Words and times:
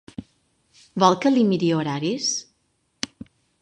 Vol 1.03 1.19
que 1.25 1.33
li 1.37 1.45
miri 1.51 1.71
horaris? 1.83 2.35